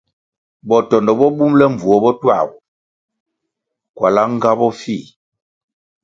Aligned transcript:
Botondo 0.67 1.11
bo 1.19 1.25
bumʼle 1.37 1.65
mbvuo 1.73 1.97
bo 2.03 2.11
tuagu, 2.21 2.57
kwalá 3.95 4.21
nga 4.33 4.49
bofih. 4.59 5.05